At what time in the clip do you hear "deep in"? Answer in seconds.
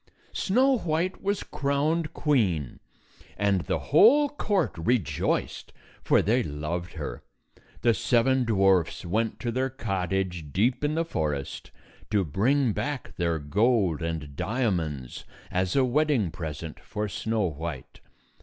10.51-10.95